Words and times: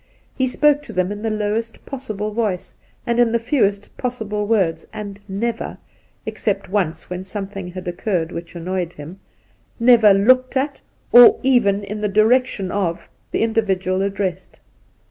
He 0.33 0.47
spoke 0.47 0.81
to 0.81 0.93
them 0.93 1.11
in 1.11 1.21
the 1.21 1.29
lowest 1.29 1.85
possible 1.85 2.31
voice 2.31 2.75
and 3.05 3.19
in 3.19 3.31
the 3.31 3.37
fewest 3.37 3.95
possible 3.97 4.47
words, 4.47 4.83
and 4.91 5.19
never— 5.29 5.77
except 6.25 6.69
once, 6.69 7.07
when 7.07 7.23
something 7.23 7.67
had 7.67 7.87
occurred 7.87 8.31
which 8.31 8.55
annoyed 8.55 8.93
him— 8.93 9.19
^never 9.79 10.25
looked 10.25 10.57
at, 10.57 10.81
or 11.11 11.39
even 11.43 11.83
in 11.83 12.01
the 12.01 12.07
direction 12.07 12.71
of, 12.71 13.09
the 13.29 13.43
individual 13.43 14.01
addressed. 14.01 14.59